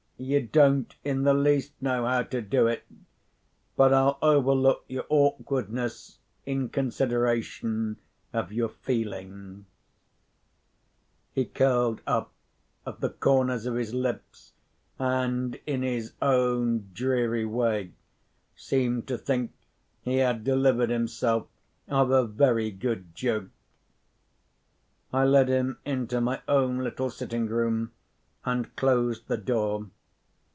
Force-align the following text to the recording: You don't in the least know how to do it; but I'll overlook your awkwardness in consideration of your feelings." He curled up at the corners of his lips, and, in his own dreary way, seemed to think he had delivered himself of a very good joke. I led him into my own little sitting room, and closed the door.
You 0.23 0.43
don't 0.45 0.93
in 1.03 1.23
the 1.23 1.33
least 1.33 1.73
know 1.81 2.05
how 2.05 2.21
to 2.21 2.43
do 2.43 2.67
it; 2.67 2.83
but 3.75 3.91
I'll 3.91 4.19
overlook 4.21 4.85
your 4.87 5.07
awkwardness 5.09 6.19
in 6.45 6.69
consideration 6.69 7.97
of 8.31 8.51
your 8.53 8.69
feelings." 8.69 9.65
He 11.33 11.45
curled 11.45 12.01
up 12.05 12.31
at 12.85 12.99
the 12.99 13.09
corners 13.09 13.65
of 13.65 13.73
his 13.73 13.95
lips, 13.95 14.53
and, 14.99 15.59
in 15.65 15.81
his 15.81 16.13
own 16.21 16.91
dreary 16.93 17.45
way, 17.45 17.93
seemed 18.55 19.07
to 19.07 19.17
think 19.17 19.51
he 20.03 20.17
had 20.17 20.43
delivered 20.43 20.91
himself 20.91 21.47
of 21.87 22.11
a 22.11 22.27
very 22.27 22.69
good 22.69 23.15
joke. 23.15 23.49
I 25.11 25.23
led 25.25 25.47
him 25.47 25.79
into 25.83 26.21
my 26.21 26.43
own 26.47 26.77
little 26.77 27.09
sitting 27.09 27.47
room, 27.47 27.93
and 28.45 28.75
closed 28.75 29.27
the 29.27 29.37
door. 29.37 29.87